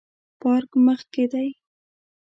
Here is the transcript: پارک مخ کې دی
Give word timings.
پارک 0.39 0.71
مخ 0.85 1.01
کې 1.13 1.25
دی 1.31 1.49